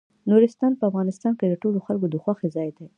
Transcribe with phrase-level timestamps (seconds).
[0.29, 2.85] نورستان په افغانستان کې د ټولو خلکو د خوښې ځای دی.